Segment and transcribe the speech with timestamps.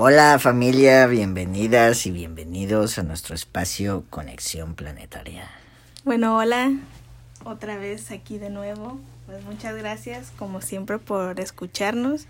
[0.00, 5.50] Hola familia, bienvenidas y bienvenidos a nuestro espacio Conexión Planetaria.
[6.04, 6.70] Bueno, hola,
[7.42, 9.00] otra vez aquí de nuevo.
[9.26, 12.26] Pues muchas gracias como siempre por escucharnos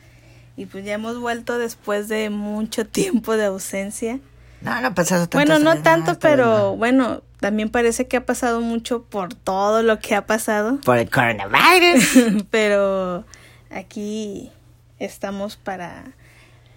[0.56, 4.18] y pues ya hemos vuelto después de mucho tiempo de ausencia.
[4.62, 5.36] No, no ha pasado tanto.
[5.36, 10.14] Bueno, no tanto, pero bueno, también parece que ha pasado mucho por todo lo que
[10.14, 10.80] ha pasado.
[10.80, 12.44] Por el coronavirus.
[12.50, 13.26] pero
[13.70, 14.50] aquí
[14.98, 16.14] estamos para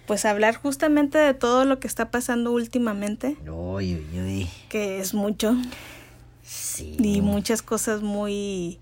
[0.06, 3.36] pues hablar justamente de todo lo que está pasando últimamente.
[3.48, 4.50] Uy, uy, uy.
[4.68, 5.56] Que es mucho.
[6.42, 6.96] Sí.
[6.98, 8.78] Y muchas cosas muy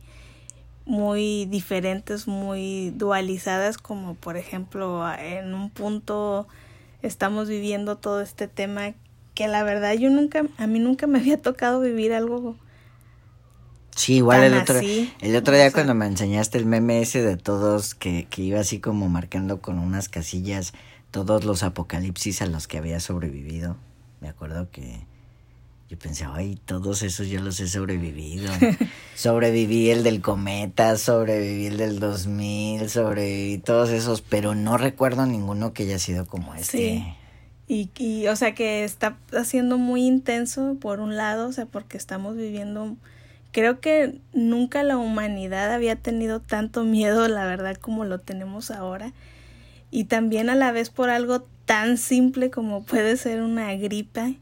[0.87, 6.49] muy diferentes, muy dualizadas, como por ejemplo en un punto
[7.03, 8.95] estamos viviendo todo este tema
[9.35, 12.57] que la verdad yo nunca, a mí nunca me había tocado vivir algo.
[13.95, 15.73] Sí, igual el otro, así, el otro día o sea.
[15.73, 19.79] cuando me enseñaste el meme ese de todos que, que iba así como marcando con
[19.79, 20.73] unas casillas
[21.11, 23.77] todos los apocalipsis a los que había sobrevivido.
[24.21, 25.01] Me acuerdo que
[25.91, 28.53] yo pensé, ay, todos esos yo los he sobrevivido.
[29.17, 35.73] sobreviví el del cometa, sobreviví el del 2000, sobreviví todos esos, pero no recuerdo ninguno
[35.73, 36.79] que haya sido como este.
[36.79, 37.05] Sí.
[37.67, 41.97] Y, y, o sea, que está haciendo muy intenso por un lado, o sea, porque
[41.97, 42.97] estamos viviendo,
[43.51, 49.13] creo que nunca la humanidad había tenido tanto miedo, la verdad, como lo tenemos ahora.
[49.91, 54.33] Y también a la vez por algo tan simple como puede ser una gripa.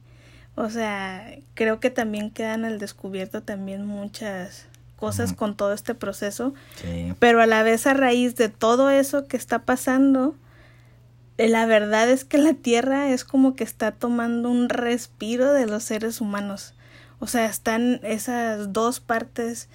[0.55, 6.55] O sea, creo que también quedan al descubierto también muchas cosas con todo este proceso.
[6.83, 7.15] Sí.
[7.19, 10.35] Pero a la vez a raíz de todo eso que está pasando,
[11.39, 15.67] eh, la verdad es que la Tierra es como que está tomando un respiro de
[15.67, 16.75] los seres humanos.
[17.21, 19.69] O sea, están esas dos partes,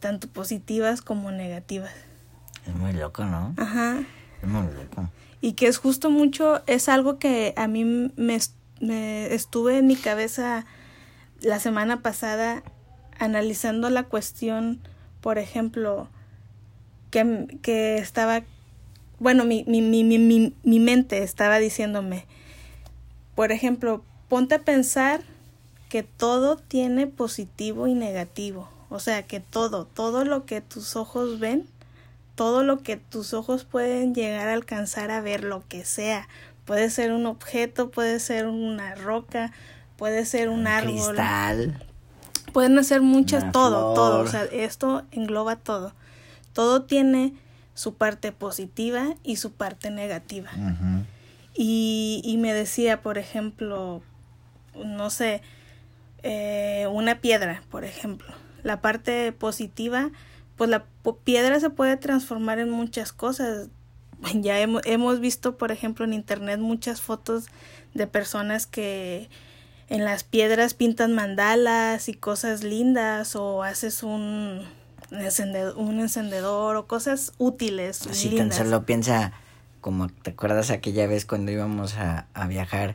[0.00, 1.92] tanto positivas como negativas.
[2.66, 3.54] Es muy loco, ¿no?
[3.56, 3.98] Ajá.
[5.40, 8.38] Y que es justo mucho, es algo que a mí me,
[8.80, 10.64] me estuve en mi cabeza
[11.40, 12.62] la semana pasada
[13.18, 14.80] analizando la cuestión,
[15.20, 16.08] por ejemplo,
[17.10, 18.42] que, que estaba,
[19.18, 22.26] bueno, mi, mi, mi, mi mente estaba diciéndome,
[23.34, 25.20] por ejemplo, ponte a pensar
[25.88, 28.68] que todo tiene positivo y negativo.
[28.90, 31.68] O sea, que todo, todo lo que tus ojos ven,
[32.34, 36.28] todo lo que tus ojos pueden llegar a alcanzar a ver, lo que sea.
[36.64, 39.52] Puede ser un objeto, puede ser una roca,
[39.96, 40.92] puede ser un árbol.
[40.94, 41.82] Cristal.
[42.52, 44.20] Pueden hacer muchas, Una todo, todo.
[44.20, 45.92] O sea, esto engloba todo.
[46.52, 47.34] Todo tiene
[47.74, 50.50] su parte positiva y su parte negativa.
[51.54, 54.02] Y, y me decía, por ejemplo,
[54.74, 55.42] no sé,
[56.22, 58.32] eh, una piedra, por ejemplo.
[58.62, 60.10] La parte positiva,
[60.56, 60.84] pues la
[61.24, 63.68] piedra se puede transformar en muchas cosas.
[64.34, 67.46] Ya hemos, hemos visto, por ejemplo, en internet muchas fotos
[67.92, 69.28] de personas que
[69.88, 74.62] en las piedras pintan mandalas y cosas lindas o haces un
[75.10, 78.06] encendedor, un encendedor o cosas útiles.
[78.06, 78.58] Así tan lindas.
[78.58, 79.32] solo piensa,
[79.80, 82.94] como te acuerdas aquella vez cuando íbamos a, a viajar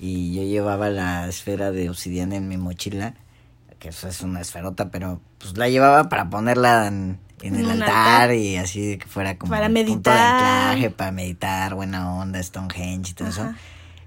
[0.00, 3.14] y yo llevaba la esfera de obsidiana en mi mochila,
[3.78, 8.34] que eso es una esferota, pero pues la llevaba para ponerla en, el altar, altar.
[8.34, 10.92] y así que fuera como Para un punto de meditar.
[10.94, 13.54] para meditar, buena onda, Stonehenge y todo eso.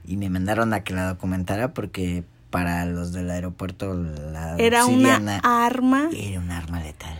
[0.05, 5.39] Y me mandaron a que la documentara porque para los del aeropuerto la Era una
[5.43, 7.17] arma era un arma letal.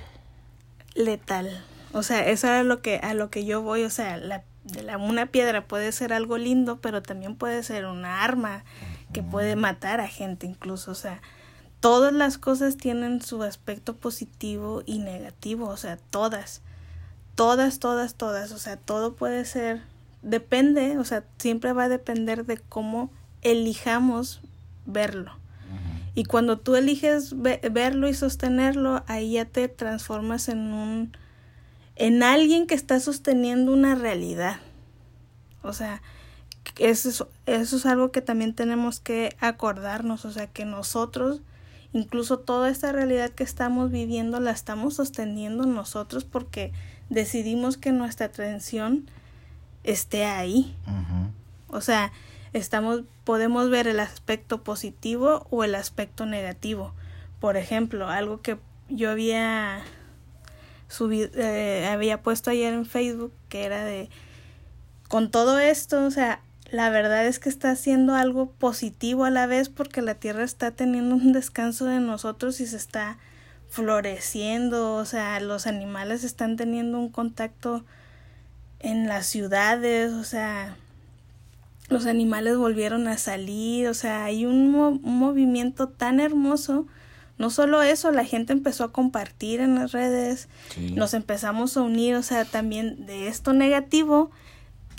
[0.93, 1.63] letal.
[1.93, 4.83] O sea, eso era lo que a lo que yo voy, o sea, la, de
[4.83, 8.63] la, una piedra puede ser algo lindo, pero también puede ser una arma
[9.13, 11.21] que puede matar a gente incluso, o sea,
[11.81, 16.61] todas las cosas tienen su aspecto positivo y negativo, o sea, todas.
[17.35, 19.81] Todas, todas, todas, o sea, todo puede ser
[20.21, 24.41] depende, o sea, siempre va a depender de cómo elijamos
[24.85, 25.31] verlo.
[26.13, 31.17] Y cuando tú eliges ve- verlo y sostenerlo, ahí ya te transformas en un
[31.95, 34.57] en alguien que está sosteniendo una realidad.
[35.63, 36.01] O sea,
[36.77, 41.41] eso es, eso es algo que también tenemos que acordarnos, o sea, que nosotros
[41.93, 46.71] incluso toda esta realidad que estamos viviendo la estamos sosteniendo nosotros porque
[47.09, 49.09] decidimos que nuestra atención
[49.83, 50.75] esté ahí.
[51.67, 52.11] O sea,
[52.53, 56.93] estamos podemos ver el aspecto positivo o el aspecto negativo.
[57.39, 58.57] Por ejemplo, algo que
[58.89, 59.81] yo había
[60.87, 64.09] subido, eh, había puesto ayer en Facebook que era de
[65.07, 66.41] con todo esto, o sea,
[66.71, 70.71] la verdad es que está haciendo algo positivo a la vez porque la tierra está
[70.71, 73.17] teniendo un descanso de nosotros y se está
[73.69, 77.83] floreciendo, o sea, los animales están teniendo un contacto
[78.79, 80.75] en las ciudades, o sea,
[81.89, 86.87] los animales volvieron a salir, o sea, hay un, un movimiento tan hermoso.
[87.37, 90.91] No solo eso, la gente empezó a compartir en las redes, Sí.
[90.91, 94.31] nos empezamos a unir, o sea, también de esto negativo,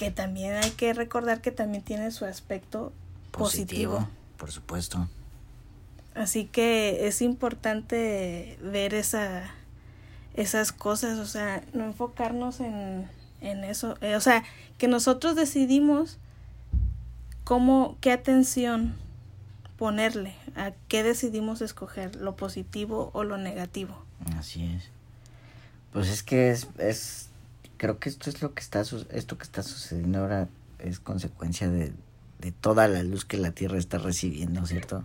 [0.02, 2.92] que también hay que recordar que también tiene su aspecto
[3.30, 4.08] positivo.
[4.36, 5.08] Por supuesto.
[6.16, 9.44] Así que es importante ver esa,
[10.34, 13.08] esas cosas, o sea, no enfocarnos en,
[13.40, 13.96] en eso.
[14.00, 14.42] Eh, o sea,
[14.76, 16.18] que nosotros decidimos
[17.44, 18.96] cómo, qué atención
[19.78, 23.94] ponerle, a qué decidimos escoger, lo positivo o lo negativo.
[24.36, 24.90] Así es.
[25.92, 27.28] Pues es que es, es
[27.82, 30.46] creo que esto es lo que está su- esto que está sucediendo ahora
[30.78, 31.92] es consecuencia de,
[32.38, 35.04] de toda la luz que la Tierra está recibiendo, ¿cierto?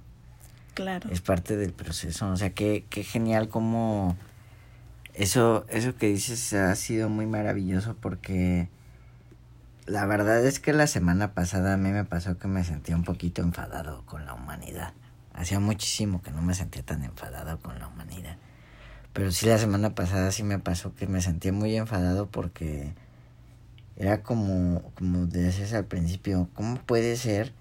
[0.75, 1.09] Claro.
[1.09, 2.29] Es parte del proceso.
[2.29, 4.15] O sea, qué, qué genial como
[5.15, 8.69] eso, eso que dices ha sido muy maravilloso porque
[9.87, 13.03] la verdad es que la semana pasada a mí me pasó que me sentía un
[13.03, 14.93] poquito enfadado con la humanidad.
[15.33, 18.37] Hacía muchísimo que no me sentía tan enfadado con la humanidad.
[19.17, 22.93] Pero sí la semana pasada sí me pasó que me sentía muy enfadado porque
[23.95, 27.51] era como, como decías al principio, ¿cómo puede ser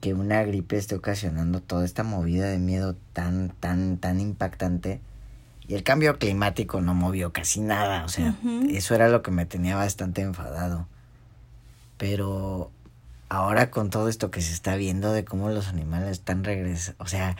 [0.00, 5.00] que una gripe esté ocasionando toda esta movida de miedo tan, tan, tan impactante?
[5.66, 8.36] Y el cambio climático no movió casi nada, o sea,
[8.70, 10.86] eso era lo que me tenía bastante enfadado.
[11.96, 12.70] Pero
[13.28, 17.08] ahora con todo esto que se está viendo de cómo los animales están regresando, o
[17.08, 17.36] sea,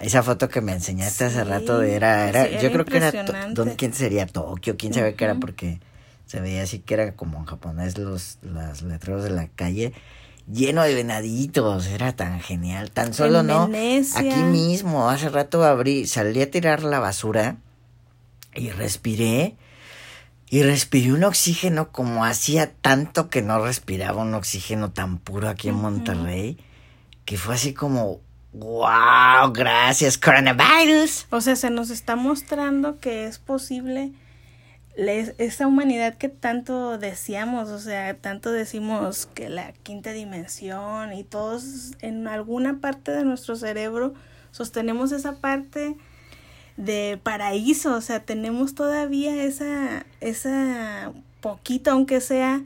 [0.00, 2.96] esa foto que me enseñaste hace rato de era, era, sí, era yo creo que
[2.96, 3.12] era.
[3.52, 4.76] ¿dónde- ¿quién sería Tokio?
[4.76, 5.34] ¿Quién sabe qué era?
[5.36, 5.80] Porque
[6.26, 9.92] se veía así que era como en japonés los, las letreros de la calle,
[10.50, 14.20] lleno de venaditos, era tan genial, tan solo En no, Venecia.
[14.20, 17.56] aquí mismo, hace rato abrí, salí a tirar la basura
[18.54, 19.56] y respiré.
[20.50, 25.68] Y respiré un oxígeno como hacía tanto que no respiraba un oxígeno tan puro aquí
[25.70, 25.74] en.
[25.76, 26.58] Monterrey,
[27.24, 28.20] que fue así como,
[28.54, 31.26] wow, gracias coronavirus.
[31.30, 34.12] O sea, se nos está mostrando que es posible
[34.96, 41.92] esa humanidad que tanto deseamos, o sea, tanto decimos que la quinta dimensión y todos
[42.00, 44.14] en alguna parte de nuestro cerebro
[44.52, 45.96] sostenemos esa parte
[46.76, 52.62] de paraíso, o sea, tenemos todavía esa, esa poquita, aunque sea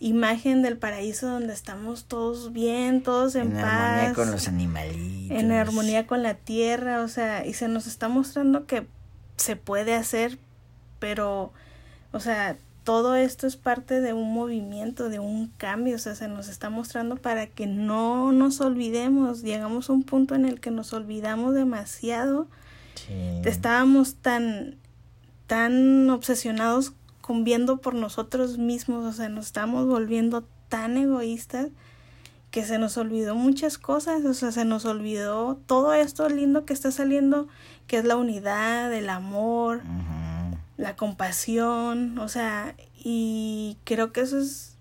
[0.00, 5.38] imagen del paraíso donde estamos todos bien, todos en, En paz armonía con los animalitos.
[5.38, 8.86] en armonía con la tierra, o sea, y se nos está mostrando que
[9.36, 10.38] se puede hacer,
[10.98, 11.52] pero,
[12.12, 16.26] o sea, todo esto es parte de un movimiento, de un cambio, o sea, se
[16.28, 20.70] nos está mostrando para que no nos olvidemos, llegamos a un punto en el que
[20.70, 22.46] nos olvidamos demasiado,
[22.94, 23.12] Sí.
[23.44, 24.74] estábamos tan,
[25.46, 26.94] tan obsesionados
[27.28, 31.66] con viendo por nosotros mismos, o sea, nos estamos volviendo tan egoístas
[32.50, 36.72] que se nos olvidó muchas cosas, o sea, se nos olvidó todo esto lindo que
[36.72, 37.46] está saliendo,
[37.86, 39.82] que es la unidad, el amor,
[40.78, 44.78] la compasión, o sea, y creo que eso es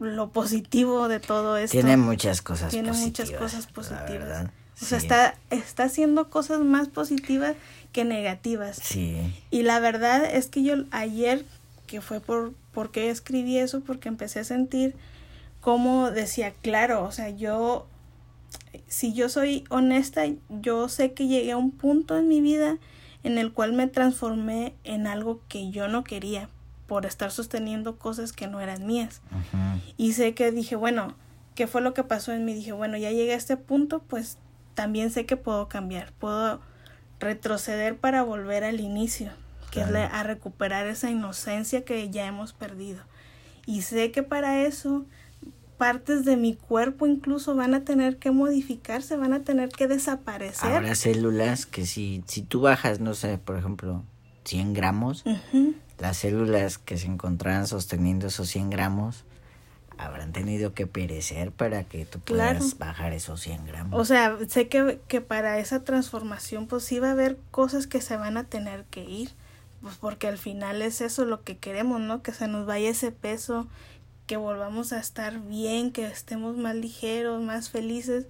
[0.00, 1.70] lo positivo de todo esto.
[1.76, 3.30] Tiene muchas cosas Tiene positivas.
[3.30, 4.46] muchas cosas positivas.
[4.82, 5.06] O sea, Sí.
[5.06, 7.54] está, está haciendo cosas más positivas
[7.92, 8.78] que negativas.
[8.82, 9.16] Sí.
[9.52, 11.46] Y la verdad es que yo ayer,
[11.94, 14.96] que fue por porque escribí eso, porque empecé a sentir
[15.60, 17.86] como decía, claro, o sea, yo,
[18.88, 22.78] si yo soy honesta, yo sé que llegué a un punto en mi vida
[23.22, 26.50] en el cual me transformé en algo que yo no quería
[26.88, 29.22] por estar sosteniendo cosas que no eran mías.
[29.96, 31.14] Y sé que dije, bueno,
[31.54, 32.54] ¿qué fue lo que pasó en mí?
[32.54, 34.36] Dije, bueno, ya llegué a este punto, pues
[34.74, 36.60] también sé que puedo cambiar, puedo
[37.20, 39.30] retroceder para volver al inicio,
[39.74, 43.00] que es la- a recuperar esa inocencia que ya hemos perdido.
[43.66, 45.04] Y sé que para eso
[45.78, 50.70] partes de mi cuerpo incluso van a tener que modificarse, van a tener que desaparecer.
[50.72, 54.04] Habrá células que si, si tú bajas, no sé, por ejemplo,
[54.44, 55.24] 100 gramos,
[55.98, 59.24] las células que se encontraran sosteniendo esos 100 gramos
[59.96, 62.66] habrán tenido que perecer para que tú puedas Claro.
[62.78, 63.98] bajar esos 100 gramos.
[64.00, 68.00] O sea, sé que, que para esa transformación pues sí va a haber cosas que
[68.00, 69.30] se van a tener que ir,
[69.84, 72.22] pues porque al final es eso lo que queremos, ¿no?
[72.22, 73.68] Que se nos vaya ese peso,
[74.26, 78.24] que volvamos a estar bien, que estemos más ligeros, más felices.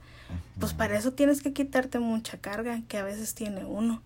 [0.59, 4.03] Pues para eso tienes que quitarte mucha carga que a veces tiene uno.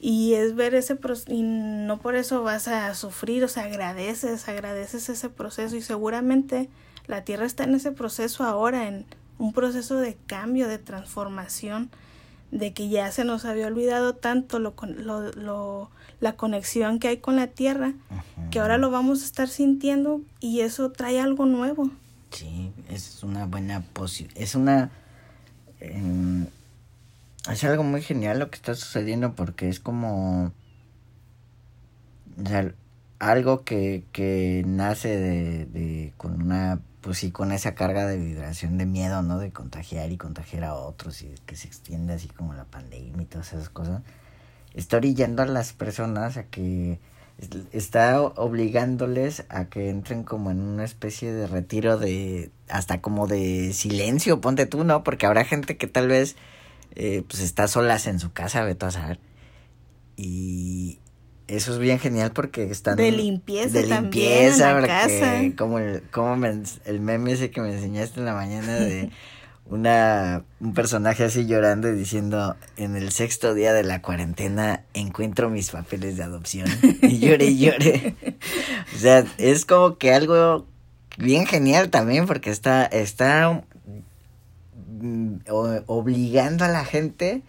[0.00, 4.48] Y es ver ese proceso, y no por eso vas a sufrir, o sea, agradeces,
[4.48, 6.68] agradeces ese proceso y seguramente
[7.06, 9.06] la Tierra está en ese proceso ahora, en
[9.38, 11.92] un proceso de cambio, de transformación,
[12.52, 15.90] de que ya se nos había olvidado tanto lo, con- lo, lo-
[16.20, 17.94] la conexión que hay con la Tierra,
[18.52, 21.90] que ahora lo vamos a estar sintiendo y eso trae algo nuevo.
[22.30, 24.40] Sí, es una buena posibilidad.
[24.40, 24.90] Es una.
[25.80, 26.46] em,
[27.50, 30.52] es algo muy genial lo que está sucediendo porque es como.
[32.42, 32.72] O sea,
[33.18, 36.12] algo que, que nace de, de.
[36.16, 36.80] con una.
[37.02, 39.38] Pues sí, con esa carga de vibración de miedo, ¿no?
[39.38, 43.26] De contagiar y contagiar a otros y que se extiende así como la pandemia y
[43.26, 44.02] todas esas cosas.
[44.72, 46.98] Está orillando a las personas a que
[47.72, 53.72] está obligándoles a que entren como en una especie de retiro de hasta como de
[53.72, 55.02] silencio, ponte tú, ¿no?
[55.02, 56.36] Porque habrá gente que tal vez
[56.94, 59.18] eh, pues está solas en su casa, vete a saber.
[60.16, 61.00] Y
[61.56, 65.56] eso es bien genial porque están De limpieza de también limpieza, en la porque casa.
[65.56, 69.10] como el como me el meme ese que me enseñaste en la mañana de
[69.66, 75.50] una un personaje así llorando y diciendo en el sexto día de la cuarentena encuentro
[75.50, 76.68] mis papeles de adopción
[77.02, 78.14] y llore y llore
[78.94, 80.66] o sea es como que algo
[81.18, 83.62] bien genial también porque está está
[85.00, 85.36] mm,
[85.86, 87.42] obligando a la gente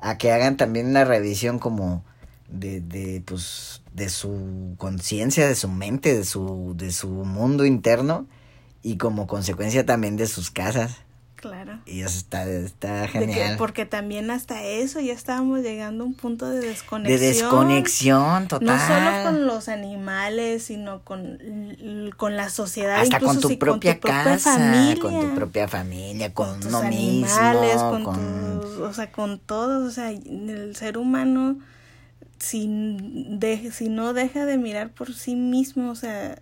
[0.00, 2.04] a que hagan también una revisión como
[2.48, 8.26] de, de pues de su conciencia, de su mente, de su de su mundo interno
[8.82, 10.96] y como consecuencia también de sus casas.
[11.36, 11.78] Claro.
[11.86, 13.56] Y eso está está que- genial.
[13.58, 17.20] porque también hasta eso ya estábamos llegando a un punto de desconexión.
[17.20, 18.66] de desconexión total.
[18.66, 21.38] No solo con los animales, sino con,
[22.16, 23.00] con la sociedad.
[23.02, 26.34] hasta incluso con tu si propia con tu propia casa, familia, con tu propia familia,
[26.34, 30.10] con, con tus uno animales, mismo, con, con tus- o sea, con todos, o sea,
[30.10, 31.58] el ser humano
[32.38, 36.40] si, de, si no deja de mirar por sí mismo, o sea,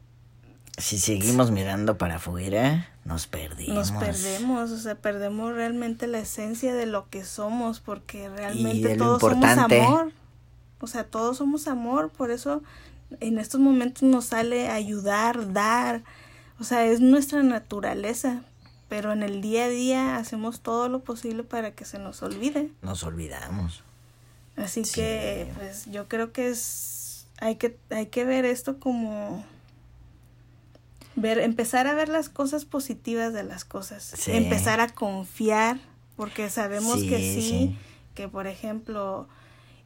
[0.79, 3.93] si seguimos mirando para afuera, nos perdimos.
[3.93, 9.23] nos perdemos, o sea, perdemos realmente la esencia de lo que somos, porque realmente todos
[9.23, 9.81] importante.
[9.81, 10.13] somos amor.
[10.81, 12.63] O sea, todos somos amor, por eso
[13.21, 16.03] en estos momentos nos sale ayudar, dar.
[16.61, 18.43] O sea, es nuestra naturaleza,
[18.89, 22.71] pero en el día a día hacemos todo lo posible para que se nos olvide.
[22.83, 23.83] Nos olvidamos.
[24.57, 24.95] Así Sí.
[24.95, 29.45] que pues yo creo que es hay que hay que ver esto como
[31.15, 34.33] ver empezar a ver las cosas positivas de las cosas, Sí.
[34.33, 35.79] empezar a confiar
[36.17, 37.79] porque sabemos Sí, que sí, sí.
[38.15, 39.29] que por ejemplo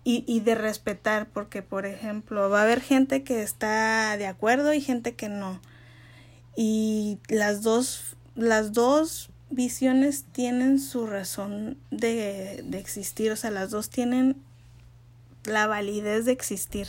[0.04, 4.72] y, y de respetar porque por ejemplo va a haber gente que está de acuerdo
[4.72, 5.60] y gente que no
[6.56, 13.70] y las dos las dos visiones tienen su razón de, de existir o sea las
[13.70, 14.36] dos tienen
[15.44, 16.87] la validez de existir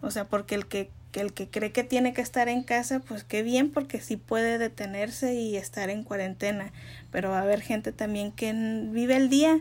[0.00, 3.00] o sea porque el que que el que cree que tiene que estar en casa
[3.00, 6.72] pues qué bien porque sí puede detenerse y estar en cuarentena
[7.10, 8.52] pero va a haber gente también que
[8.90, 9.60] vive el día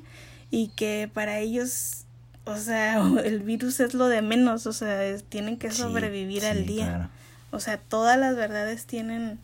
[0.49, 2.05] y que para ellos
[2.45, 6.45] o sea el virus es lo de menos o sea es- tienen que Sí, sobrevivir
[6.45, 7.09] al sí, día claro.
[7.51, 9.37] o sea, todas las verdades tienen,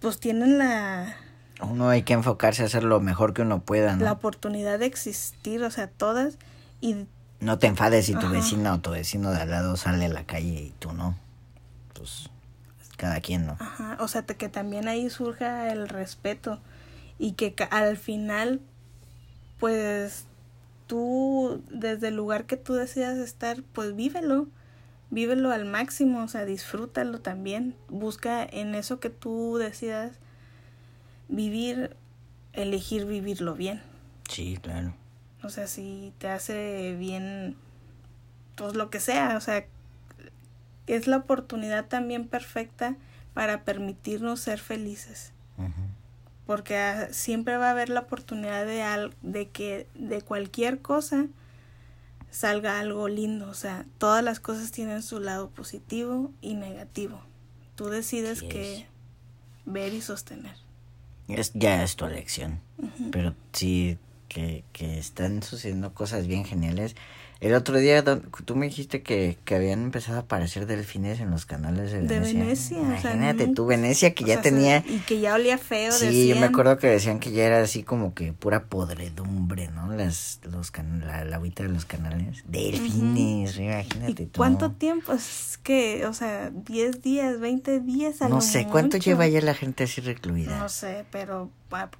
[0.00, 1.16] pues tienen la,
[1.62, 4.04] Uno hay que enfocarse a hacer lo mejor que uno pueda, ¿no?
[4.04, 6.38] la oportunidad de existir, o sea, todas.
[6.80, 7.06] Y
[7.40, 8.30] No te enfades si tu Ajá.
[8.30, 11.16] vecina o tu vecino de al lado sale a la calle y tú no.
[11.94, 12.30] Pues
[12.96, 13.56] cada quien, ¿no?
[13.58, 16.60] Ajá, o sea, que también ahí surja el respeto
[17.18, 18.60] y que al final,
[19.58, 20.26] pues
[20.86, 24.48] tú, desde el lugar que tú decidas estar, pues vívelo,
[25.10, 30.12] vívelo al máximo, o sea, disfrútalo también, busca en eso que tú decidas
[31.28, 31.96] vivir,
[32.52, 33.82] elegir vivirlo bien.
[34.28, 34.94] Sí, claro.
[35.42, 37.56] O sea, si te hace bien,
[38.56, 39.64] pues lo que sea, o sea,
[40.86, 42.96] es la oportunidad también perfecta
[43.34, 45.32] para permitirnos ser felices.
[46.46, 51.26] Porque ah, siempre va a haber la oportunidad de, al- de que de cualquier cosa
[52.30, 53.48] salga algo lindo.
[53.48, 57.20] O sea, todas las cosas tienen su lado positivo y negativo.
[57.76, 58.86] Tú decides qué
[59.64, 60.56] ver y sostener.
[61.28, 62.60] Es, ya es tu elección.
[63.12, 63.98] Pero sí,
[64.30, 66.94] que, que están sucediendo cosas bien geniales.
[67.40, 71.30] El otro día don- tú me dijiste que, que habían empezado a aparecer delfines en
[71.30, 72.40] los canales de De Venecia.
[72.40, 74.84] Venecia, o sea, Imagínate tú, Venecia, que ya sea, tenía...
[74.86, 75.90] Y que ya olía feo.
[75.90, 76.44] Sí, yo me decían.
[76.44, 79.90] acuerdo que decían que ya era así como que pura podredumbre, ¿no?
[79.90, 82.44] Las, los can la, la agüita de los canales.
[82.46, 84.36] Delfines, imagínate ¿Y tú.
[84.38, 85.14] cuánto tiempo?
[85.14, 89.10] Es que, o sea, 10 días, 20 días a No lo sé, ¿cuánto mucho?
[89.10, 90.58] lleva ya la gente así recluida?
[90.58, 91.50] No sé, pero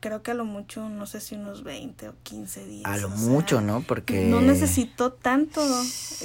[0.01, 2.91] creo que a lo mucho, no sé si unos 20 o 15 días.
[2.91, 3.83] A lo sea, mucho, ¿no?
[3.83, 4.27] Porque...
[4.27, 5.61] No necesitó tanto.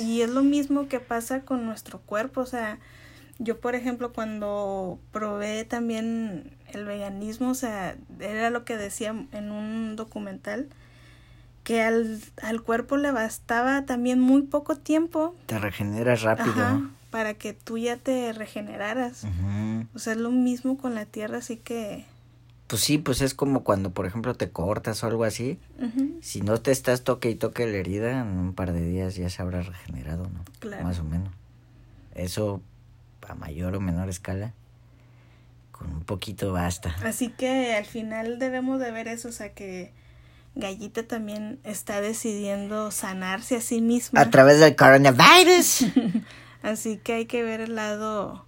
[0.02, 2.42] Y es lo mismo que pasa con nuestro cuerpo.
[2.42, 2.80] O sea,
[3.40, 9.52] yo, por ejemplo, cuando probé también el veganismo, o sea, era lo que decía en
[9.52, 10.70] un documental,
[11.64, 16.52] que al, al cuerpo le bastaba también muy poco tiempo Te regeneras rápido.
[16.52, 19.26] Ajá, para que tú ya te regeneraras.
[19.94, 22.06] O sea, es lo mismo con la tierra, así que...
[22.68, 25.60] Pues sí, pues es como cuando, por ejemplo, te cortas o algo así.
[26.22, 29.30] Si no te estás toque y toque la herida, en un par de días ya
[29.30, 30.44] se habrá regenerado, ¿no?
[30.60, 30.84] Claro.
[30.84, 31.32] Más o menos.
[32.16, 32.62] Eso,
[33.28, 34.54] a mayor o menor escala,
[35.72, 36.96] con un poquito basta.
[37.04, 39.92] Así que al final debemos de ver eso, o sea que
[40.56, 44.22] Gallita también está decidiendo sanarse a sí misma.
[44.22, 45.86] A través del coronavirus.
[46.64, 48.46] Así que hay que ver el lado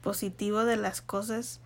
[0.00, 1.60] positivo de las cosas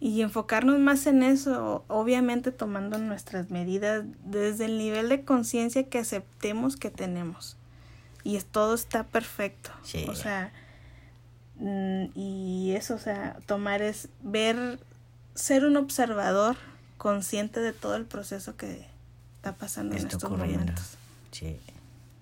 [0.00, 5.98] y enfocarnos más en eso, obviamente tomando nuestras medidas desde el nivel de conciencia que
[5.98, 7.56] aceptemos que tenemos.
[8.22, 9.70] Y es, todo está perfecto.
[9.82, 10.06] Sí.
[10.08, 10.52] O sea,
[11.56, 14.78] mm, y eso, o sea, tomar es ver,
[15.34, 16.56] ser un observador
[16.96, 18.86] consciente de todo el proceso que
[19.36, 20.58] está pasando en Está estos ocurriendo.
[20.60, 20.96] momentos.
[21.32, 21.56] Sí.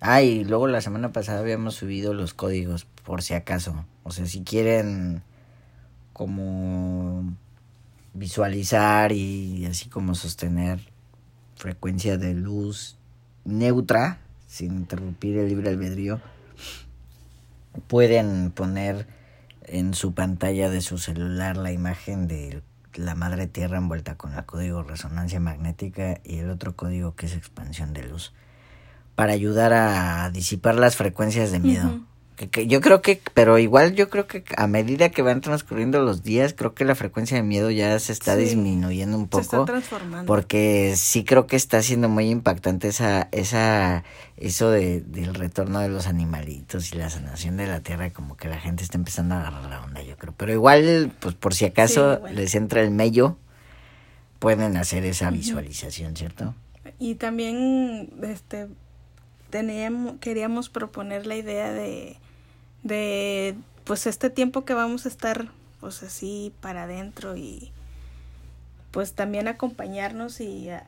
[0.01, 3.85] Ah, y luego la semana pasada habíamos subido los códigos, por si acaso.
[4.03, 5.23] O sea, si quieren
[6.13, 7.35] como
[8.17, 10.81] visualizar y así como sostener
[11.57, 12.97] frecuencia de luz
[13.45, 16.21] neutra, sin interrumpir el libre albedrío,
[17.87, 19.07] pueden poner
[19.63, 22.63] en su pantalla de su celular la imagen de
[22.95, 27.35] la madre tierra envuelta con el código resonancia magnética y el otro código que es
[27.35, 28.33] expansión de luz
[29.15, 32.01] para ayudar a disipar las frecuencias de miedo.
[32.37, 36.01] Que, que yo creo que, pero igual yo creo que a medida que van transcurriendo
[36.03, 38.43] los días, creo que la frecuencia de miedo ya se está Sí.
[38.43, 39.65] disminuyendo un Se está poco.
[39.67, 40.27] transformando.
[40.27, 44.05] Porque sí creo que está siendo muy impactante esa, esa,
[44.37, 48.49] eso de, del retorno de los animalitos y la sanación de la tierra, como que
[48.49, 50.35] la gente está empezando a agarrar la onda, yo creo.
[50.37, 53.39] Pero igual, pues por si acaso Sí, les entra el mello,
[54.39, 56.55] pueden hacer esa visualización, ¿cierto?
[56.99, 58.69] Y también este
[59.51, 62.17] teníamos queríamos proponer la idea de
[62.83, 65.49] de pues este tiempo que vamos a estar
[65.81, 67.73] pues así para adentro y
[68.91, 70.85] pues también acompañarnos y ah,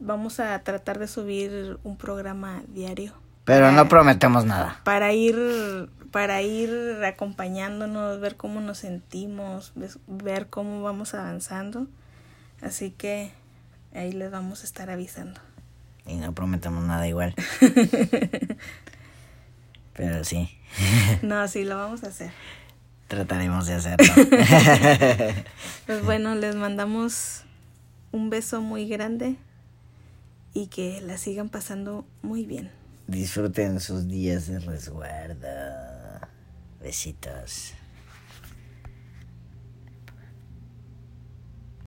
[0.00, 4.80] vamos a tratar de subir un programa diario Pero no prometemos nada.
[4.84, 6.70] para ir para ir
[7.04, 9.72] acompañándonos, ver cómo nos sentimos,
[10.06, 11.88] ver cómo vamos avanzando.
[12.62, 13.32] Así que
[13.92, 15.40] ahí les vamos a estar avisando.
[16.06, 17.34] Y no prometemos nada igual.
[19.94, 20.48] Pero sí,
[21.22, 22.30] No, sí, lo vamos a hacer.
[23.08, 24.12] trataremos de hacerlo.
[25.86, 27.42] Pues bueno, les mandamos
[28.10, 29.36] un beso muy grande
[30.54, 32.70] y que la sigan pasando muy bien.
[33.06, 35.46] Disfruten sus días de resguardo.
[36.80, 37.74] Besitos.